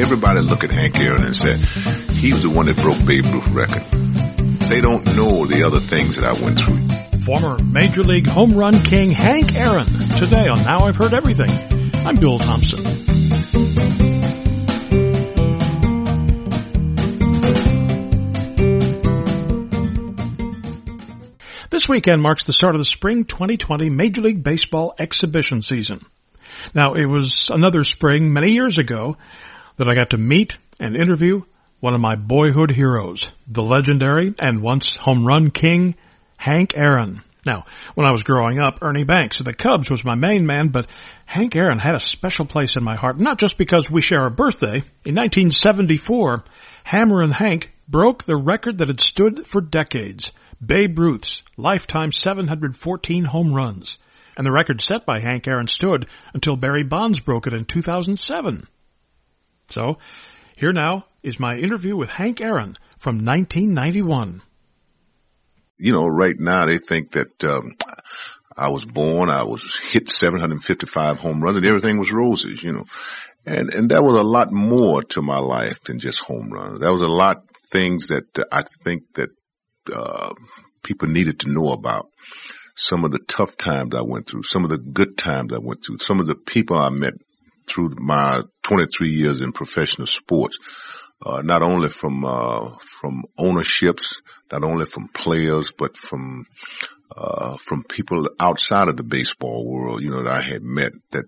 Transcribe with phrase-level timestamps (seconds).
[0.00, 1.56] everybody look at Hank Aaron and say,
[2.14, 3.84] he was the one that broke Babe Ruth record.
[4.68, 7.20] They don't know the other things that I went through.
[7.24, 11.50] Former Major League Home Run King Hank Aaron, today on Now I've Heard Everything.
[12.06, 12.82] I'm Bill Thompson.
[21.68, 26.04] This weekend marks the start of the spring 2020 Major League Baseball exhibition season.
[26.74, 29.16] Now, it was another spring many years ago
[29.80, 31.40] that I got to meet and interview
[31.80, 35.94] one of my boyhood heroes, the legendary and once home run king,
[36.36, 37.22] Hank Aaron.
[37.46, 40.68] Now, when I was growing up, Ernie Banks of the Cubs was my main man,
[40.68, 40.86] but
[41.24, 44.30] Hank Aaron had a special place in my heart, not just because we share a
[44.30, 44.82] birthday.
[45.06, 46.44] In 1974,
[46.84, 50.32] Hammerin' Hank broke the record that had stood for decades.
[50.62, 53.96] Babe Ruth's lifetime 714 home runs.
[54.36, 58.66] And the record set by Hank Aaron stood until Barry Bonds broke it in 2007.
[59.70, 59.98] So,
[60.56, 64.42] here now is my interview with Hank Aaron from 1991.
[65.78, 67.76] You know, right now they think that um,
[68.56, 72.62] I was born, I was hit 755 home runs, and everything was roses.
[72.62, 72.84] You know,
[73.46, 76.80] and and that was a lot more to my life than just home runs.
[76.80, 79.30] That was a lot things that uh, I think that
[79.92, 80.34] uh,
[80.82, 82.08] people needed to know about.
[82.76, 85.84] Some of the tough times I went through, some of the good times I went
[85.84, 87.14] through, some of the people I met
[87.70, 90.58] through my 23 years in professional sports.
[91.24, 96.46] Uh, not only from uh, from ownerships, not only from players, but from
[97.14, 101.26] uh, from people outside of the baseball world, you know, that I had met that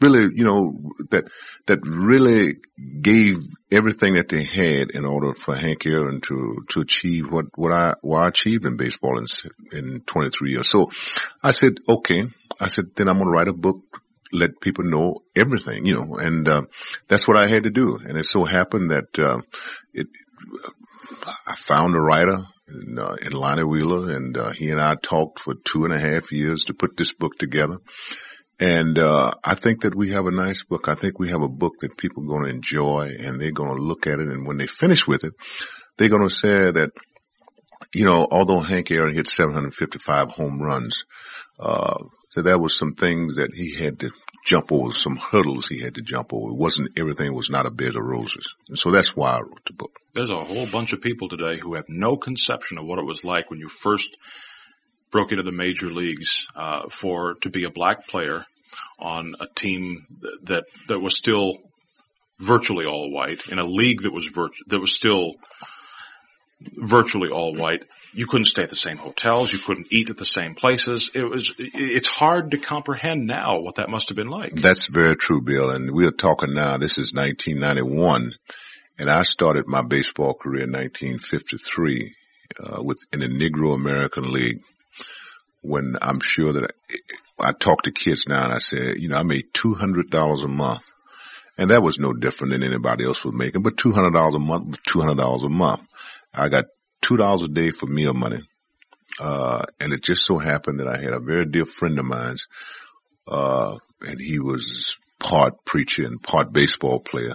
[0.00, 1.24] really, you know, that,
[1.66, 2.58] that really
[3.00, 3.38] gave
[3.70, 7.94] everything that they had in order for Hank Aaron to, to achieve what, what I,
[8.00, 9.26] what I achieved in baseball in,
[9.72, 10.68] in 23 years.
[10.68, 10.90] So
[11.42, 12.24] I said, okay.
[12.60, 13.80] I said, then I'm going to write a book,
[14.32, 16.62] let people know everything, you know, and, uh,
[17.08, 17.96] that's what I had to do.
[17.96, 19.40] And it so happened that, uh,
[19.92, 20.06] it,
[21.46, 25.40] I found a writer in, uh, in Lonnie Wheeler and, uh, he and I talked
[25.40, 27.78] for two and a half years to put this book together.
[28.60, 30.88] And uh, I think that we have a nice book.
[30.88, 33.76] I think we have a book that people are going to enjoy and they're going
[33.76, 34.28] to look at it.
[34.28, 35.32] And when they finish with it,
[35.96, 36.90] they're going to say that,
[37.94, 41.04] you know, although Hank Aaron hit 755 home runs,
[41.60, 44.10] uh, so there was some things that he had to
[44.44, 46.50] jump over, some hurdles he had to jump over.
[46.50, 48.54] It wasn't everything was not a bed of roses.
[48.68, 49.92] And so that's why I wrote the book.
[50.14, 53.24] There's a whole bunch of people today who have no conception of what it was
[53.24, 54.16] like when you first
[55.10, 58.44] broke into the major leagues uh, for to be a black player
[58.98, 60.06] on a team
[60.44, 61.58] that that was still
[62.38, 65.34] virtually all white in a league that was virtu- that was still
[66.60, 67.84] virtually all white.
[68.12, 69.52] You couldn't stay at the same hotels.
[69.52, 71.10] You couldn't eat at the same places.
[71.14, 74.54] It was, it's hard to comprehend now what that must have been like.
[74.54, 75.70] That's very true, Bill.
[75.70, 78.32] And we're talking now, this is 1991
[78.98, 82.14] and I started my baseball career in 1953,
[82.58, 84.60] uh, with, in the Negro American League
[85.60, 86.72] when I'm sure that
[87.38, 90.48] I, I talk to kids now and I say, you know, I made $200 a
[90.48, 90.82] month.
[91.56, 95.44] And that was no different than anybody else was making, but $200 a month, $200
[95.44, 95.86] a month.
[96.32, 96.66] I got
[97.02, 98.40] $2 a day for meal money.
[99.18, 102.46] Uh, and it just so happened that I had a very dear friend of mine's,
[103.26, 107.34] uh, and he was part preacher and part baseball player.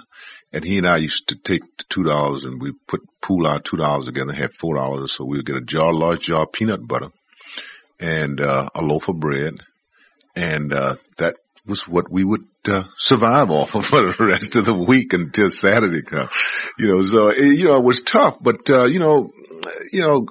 [0.54, 3.60] And he and I used to take the two dollars and we put pool our
[3.60, 6.52] two dollars together, had four dollars, so we would get a jar, large jar of
[6.52, 7.10] peanut butter
[8.00, 9.56] and uh, a loaf of bread,
[10.36, 11.36] and uh, that
[11.66, 15.50] was what we would uh, survive off of for the rest of the week until
[15.50, 16.30] Saturday come.
[16.78, 19.32] You know, so it, you know it was tough, but uh, you know,
[19.92, 20.28] you know.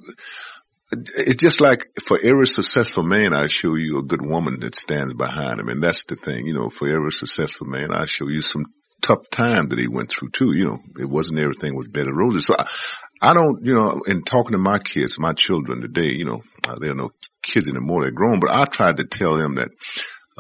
[1.17, 5.15] It's just like for every successful man, I show you a good woman that stands
[5.15, 5.71] behind him.
[5.71, 8.67] And that's the thing, you know, for every successful man, I show you some
[9.01, 10.53] tough time that he went through too.
[10.53, 12.45] You know, it wasn't everything was bed of roses.
[12.45, 12.67] So I,
[13.23, 16.77] I don't, you know, in talking to my kids, my children today, you know, uh,
[16.81, 17.11] they're no
[17.43, 19.71] kids anymore, they're grown, but I tried to tell them that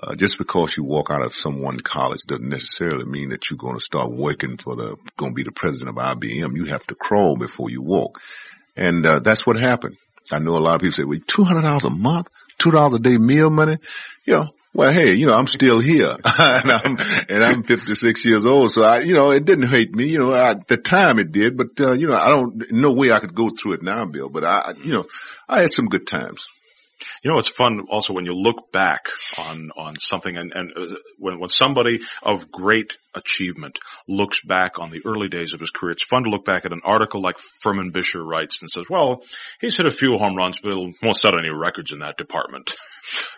[0.03, 3.59] uh, just because you walk out of some one college doesn't necessarily mean that you're
[3.59, 6.56] going to start working for the, going to be the president of IBM.
[6.56, 8.21] You have to crawl before you walk.
[8.77, 9.97] And, uh, that's what happened.
[10.30, 12.28] I know a lot of people say, well, $200 a month,
[12.59, 13.78] $2 a day meal money.
[14.24, 16.97] You know, well, hey, you know, I'm still here and I'm,
[17.28, 18.71] and I'm 56 years old.
[18.72, 21.57] So I, you know, it didn't hate me, you know, at the time it did,
[21.57, 24.30] but, uh, you know, I don't, no way I could go through it now, Bill,
[24.30, 25.07] but I, you know,
[25.48, 26.47] I had some good times.
[27.22, 29.09] You know, it's fun also when you look back
[29.39, 33.78] on, on something and, and uh, when, when somebody of great achievement
[34.09, 36.72] looks back on the early days of his career, it's fun to look back at
[36.72, 39.22] an article like Furman Bisher writes and says, well,
[39.60, 42.72] he's hit a few home runs, but he won't set any records in that department.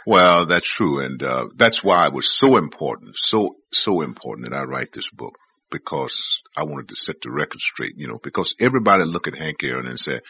[0.06, 1.00] Well, that's true.
[1.00, 5.08] And, uh, that's why it was so important, so, so important that I write this
[5.08, 5.34] book.
[5.70, 9.64] because I wanted to set the record straight, you know, because everybody look at Hank
[9.64, 10.20] Aaron and say,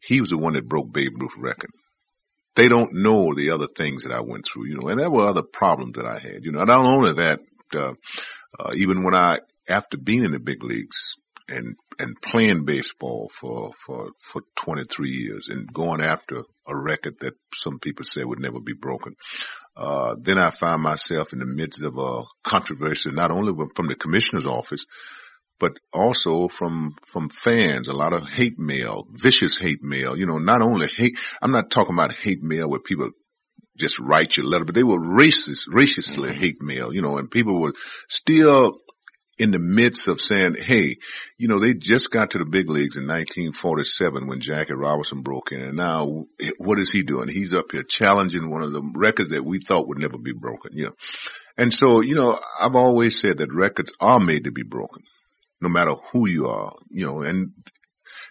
[0.00, 1.70] he was the one that broke Babe Ruth's record.
[2.58, 5.28] They don't know the other things that I went through, you know, and there were
[5.28, 6.64] other problems that I had, you know.
[6.64, 7.38] Not only that,
[7.72, 7.92] uh,
[8.58, 9.38] uh, even when I,
[9.68, 11.14] after being in the big leagues
[11.48, 17.34] and, and playing baseball for, for, for 23 years and going after a record that
[17.54, 19.14] some people say would never be broken.
[19.76, 23.94] Uh, then I found myself in the midst of a controversy, not only from the
[23.94, 24.84] commissioner's office,
[25.58, 30.38] but also from, from fans, a lot of hate mail, vicious hate mail, you know,
[30.38, 33.10] not only hate, I'm not talking about hate mail where people
[33.76, 36.40] just write you a letter, but they were racist, racistly mm-hmm.
[36.40, 37.74] hate mail, you know, and people were
[38.08, 38.78] still
[39.38, 40.96] in the midst of saying, hey,
[41.36, 45.52] you know, they just got to the big leagues in 1947 when Jackie Robinson broke
[45.52, 45.60] in.
[45.60, 46.24] And now
[46.58, 47.28] what is he doing?
[47.28, 50.72] He's up here challenging one of the records that we thought would never be broken,
[50.72, 50.94] you know.
[51.56, 55.04] And so, you know, I've always said that records are made to be broken
[55.60, 57.52] no matter who you are, you know, and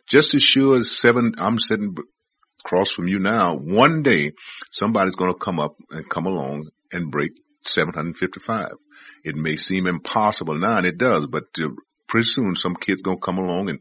[0.08, 1.96] just as sure as seven, I'm sitting
[2.64, 4.34] across from you now, one day
[4.72, 7.32] somebody's going to come up and come along and break
[7.64, 8.72] 755.
[9.24, 11.70] It may seem impossible now, and it does, but uh,
[12.08, 13.80] pretty soon some kid's going to come along and,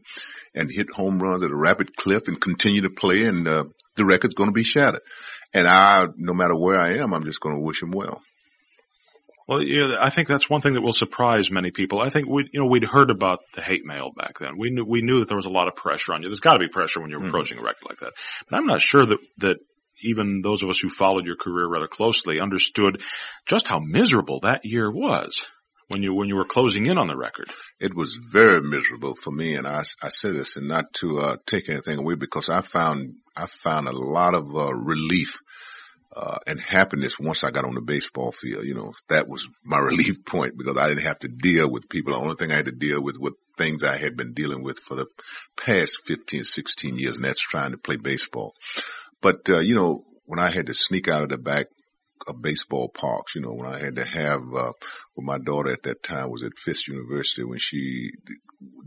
[0.53, 3.63] and hit home runs at a rapid clip and continue to play and, uh,
[3.97, 5.01] the record's going to be shattered.
[5.53, 8.21] And I, no matter where I am, I'm just going to wish him well.
[9.47, 12.01] Well, you know, I think that's one thing that will surprise many people.
[12.01, 14.57] I think we, you know, we'd heard about the hate mail back then.
[14.57, 16.29] We knew, we knew that there was a lot of pressure on you.
[16.29, 17.29] There's got to be pressure when you're mm-hmm.
[17.29, 18.11] approaching a record like that.
[18.49, 19.57] But I'm not sure that, that
[20.01, 23.01] even those of us who followed your career rather closely understood
[23.45, 25.45] just how miserable that year was
[25.87, 27.51] when you when you were closing in on the record.
[27.79, 31.37] It was very miserable for me, and I, I say this and not to uh,
[31.45, 35.39] take anything away because I found I found a lot of uh, relief
[36.17, 38.65] uh, and happiness once I got on the baseball field.
[38.65, 42.13] You know, that was my relief point because I didn't have to deal with people.
[42.13, 44.79] The only thing I had to deal with were things I had been dealing with
[44.79, 45.05] for the
[45.55, 48.55] past 15, 16 years, and that's trying to play baseball.
[49.21, 51.67] But, uh, you know, when I had to sneak out of the back
[52.27, 54.73] of baseball parks, you know, when I had to have, uh,
[55.13, 58.11] when my daughter at that time was at Fisk University, when she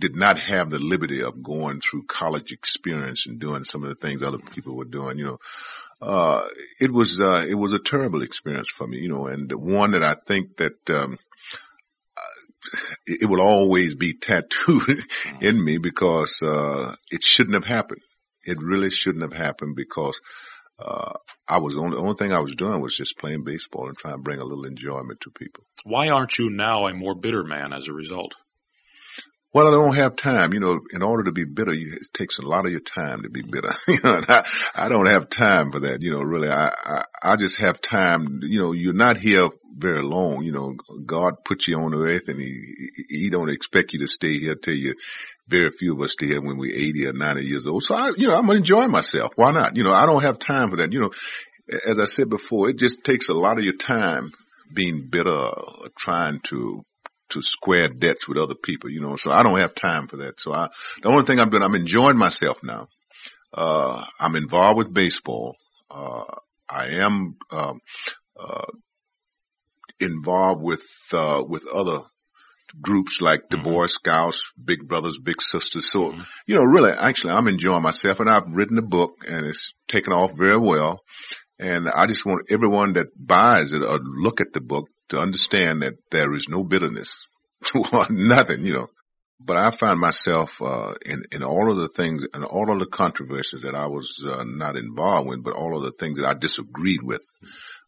[0.00, 3.94] did not have the liberty of going through college experience and doing some of the
[3.94, 5.38] things other people were doing, you know,
[6.00, 6.48] uh,
[6.80, 10.02] it was, uh, it was a terrible experience for me, you know, and one that
[10.02, 11.18] I think that, um,
[13.06, 15.02] it will always be tattooed
[15.40, 18.00] in me because, uh, it shouldn't have happened.
[18.44, 20.18] It really shouldn't have happened because,
[20.78, 21.12] uh,
[21.46, 24.14] I was only, the only thing I was doing was just playing baseball and trying
[24.14, 25.64] to bring a little enjoyment to people.
[25.84, 28.34] Why aren't you now a more bitter man as a result?
[29.52, 30.52] Well, I don't have time.
[30.52, 33.22] You know, in order to be bitter, you, it takes a lot of your time
[33.22, 33.50] to be mm-hmm.
[33.50, 33.74] bitter.
[33.88, 36.02] you know, I, I don't have time for that.
[36.02, 38.40] You know, really, I, I, I just have time.
[38.42, 40.44] You know, you're not here very long.
[40.44, 40.74] You know,
[41.04, 42.62] God put you on earth and he,
[43.08, 44.94] he don't expect you to stay here till you,
[45.48, 47.82] very few of us stay here when we're 80 or 90 years old.
[47.82, 49.32] So I, you know, I'm going to enjoy myself.
[49.34, 49.76] Why not?
[49.76, 50.92] You know, I don't have time for that.
[50.92, 51.10] You know,
[51.86, 54.32] as I said before, it just takes a lot of your time
[54.72, 56.84] being bitter, or trying to
[57.30, 60.40] to square debts with other people, you know, so I don't have time for that.
[60.40, 60.68] So I,
[61.02, 62.88] the only thing I'm doing, I'm enjoying myself now.
[63.52, 65.56] Uh, I'm involved with baseball.
[65.90, 66.24] Uh,
[66.68, 67.80] I am, um,
[68.38, 68.66] uh,
[69.98, 70.82] involved with,
[71.12, 72.02] uh, with other
[72.80, 73.70] groups like the mm-hmm.
[73.70, 75.90] Boy Scouts, Big Brothers, Big Sisters.
[75.90, 76.20] So, mm-hmm.
[76.46, 80.12] you know, really, actually, I'm enjoying myself and I've written a book and it's taken
[80.12, 81.00] off very well.
[81.58, 85.82] And I just want everyone that buys it or look at the book to understand
[85.82, 87.26] that there is no bitterness,
[87.74, 88.88] or nothing, you know.
[89.42, 92.86] But I find myself uh, in in all of the things and all of the
[92.86, 96.34] controversies that I was uh, not involved with, but all of the things that I
[96.34, 97.22] disagreed with.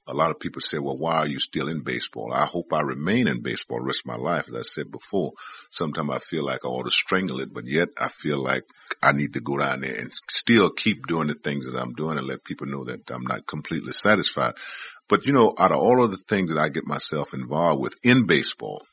[0.08, 2.80] A lot of people say, "Well, why are you still in baseball?" I hope I
[2.80, 4.48] remain in baseball the rest of my life.
[4.48, 5.32] As I said before,
[5.70, 8.64] sometimes I feel like I ought to strangle it, but yet I feel like
[9.00, 12.18] I need to go down there and still keep doing the things that I'm doing
[12.18, 14.54] and let people know that I'm not completely satisfied.
[15.08, 17.94] But you know, out of all of the things that I get myself involved with
[18.02, 18.84] in baseball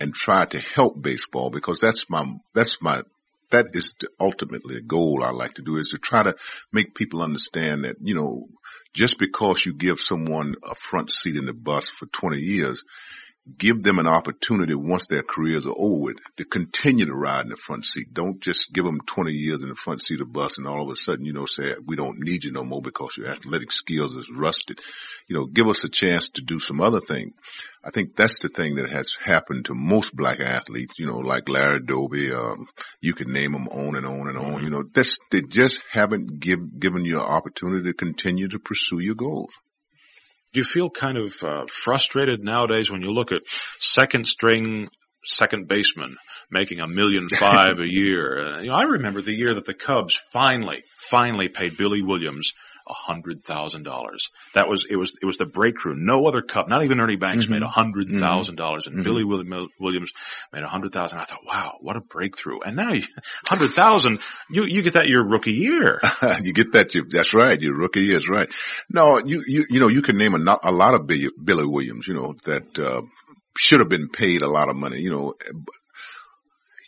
[0.00, 3.02] and try to help baseball because that's my, that's my,
[3.50, 6.34] that is ultimately a goal I like to do is to try to
[6.72, 8.48] make people understand that, you know,
[8.94, 12.84] just because you give someone a front seat in the bus for 20 years,
[13.58, 17.50] give them an opportunity once their careers are over with to continue to ride in
[17.50, 18.12] the front seat.
[18.12, 20.82] Don't just give them 20 years in the front seat of the bus and all
[20.82, 23.70] of a sudden, you know, say, we don't need you no more because your athletic
[23.70, 24.80] skills is rusted.
[25.28, 27.34] You know, give us a chance to do some other thing.
[27.84, 31.48] I think that's the thing that has happened to most black athletes, you know, like
[31.48, 32.66] Larry Doby, um,
[33.00, 36.40] you can name them on and on and on, you know, that's, they just haven't
[36.40, 39.52] give, given you an opportunity to continue to pursue your goals
[40.52, 43.42] do you feel kind of uh, frustrated nowadays when you look at
[43.78, 44.88] second string
[45.26, 46.16] second baseman
[46.50, 48.38] making a million five a year.
[48.38, 52.52] Uh, you know, I remember the year that the Cubs finally, finally paid Billy Williams
[52.88, 54.30] a hundred thousand dollars.
[54.54, 55.94] That was it was it was the breakthrough.
[55.96, 57.54] No other Cub, not even Ernie Banks, mm-hmm.
[57.54, 59.04] made a hundred thousand dollars, and mm-hmm.
[59.04, 60.12] Billy Williams
[60.52, 61.18] made a hundred thousand.
[61.18, 62.60] I thought, wow, what a breakthrough!
[62.60, 62.92] And now
[63.48, 66.00] hundred thousand, you you get that your rookie year.
[66.42, 66.94] you get that.
[66.94, 67.60] You, that's right.
[67.60, 68.50] Your rookie year is right.
[68.90, 72.06] No, you you you know you can name a, a lot of Billy, Billy Williams.
[72.06, 73.02] You know that uh,
[73.56, 75.00] should have been paid a lot of money.
[75.00, 75.34] You know,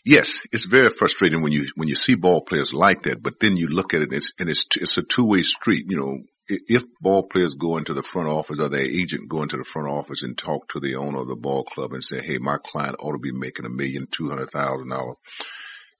[0.09, 3.23] yes, it's very frustrating when you when you see ball players like that.
[3.23, 5.87] But then you look at it, and it's and it's it's a two way street.
[5.88, 9.59] You know, if ball players go into the front office or their agent go into
[9.59, 12.38] the front office and talk to the owner of the ball club and say, "Hey,
[12.38, 15.17] my client ought to be making a million two hundred thousand dollars,"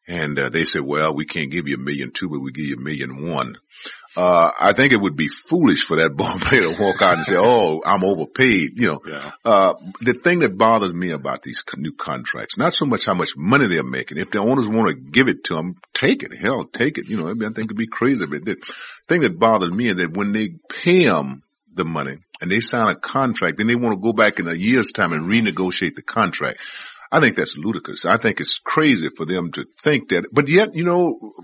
[0.09, 2.65] and uh, they said, "Well, we can't give you a million two, but we give
[2.65, 3.59] you a million one."
[4.17, 7.27] Uh, I think it would be foolish for that ball player to walk out and
[7.27, 9.31] say, "Oh, I'm overpaid." You know, yeah.
[9.45, 13.37] uh, the thing that bothers me about these new contracts, not so much how much
[13.37, 14.17] money they're making.
[14.17, 16.33] If the owners want to give it to them, take it.
[16.35, 17.09] Hell, take it.
[17.09, 18.25] You know, I, think it'd be crazy.
[18.27, 18.57] But the
[19.09, 21.43] thing that bothers me is that when they pay them
[21.75, 24.55] the money and they sign a contract, then they want to go back in a
[24.55, 26.61] year's time and renegotiate the contract.
[27.11, 28.05] I think that's ludicrous.
[28.05, 31.35] I think it's crazy for them to think that, but yet, you know,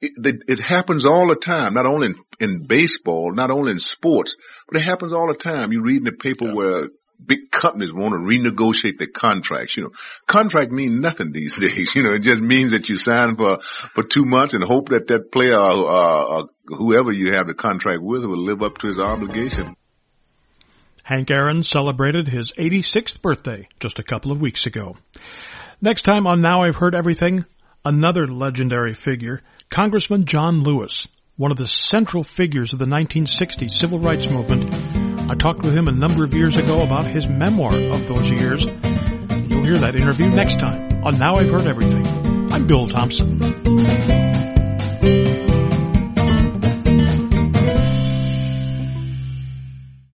[0.00, 4.36] it, it, happens all the time, not only in, in, baseball, not only in sports,
[4.68, 5.72] but it happens all the time.
[5.72, 6.54] You read in the paper yeah.
[6.54, 6.88] where
[7.24, 9.76] big companies want to renegotiate their contracts.
[9.76, 9.90] You know,
[10.26, 11.94] contract mean nothing these days.
[11.94, 15.06] You know, it just means that you sign for, for two months and hope that
[15.08, 18.88] that player or, uh, or whoever you have the contract with will live up to
[18.88, 19.76] his obligation.
[21.06, 24.96] Hank Aaron celebrated his 86th birthday just a couple of weeks ago.
[25.80, 27.44] Next time on Now I've Heard Everything,
[27.84, 34.00] another legendary figure, Congressman John Lewis, one of the central figures of the 1960s civil
[34.00, 34.74] rights movement.
[35.30, 38.64] I talked with him a number of years ago about his memoir of those years.
[38.64, 42.04] You'll hear that interview next time on Now I've Heard Everything.
[42.52, 44.05] I'm Bill Thompson.